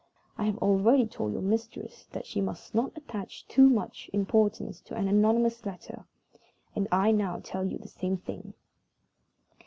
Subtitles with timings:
[0.35, 4.95] I have already told your mistress that she must not attach too much importance to
[4.95, 6.05] an anonymous letter;
[6.75, 8.55] and I now tell you the same thing."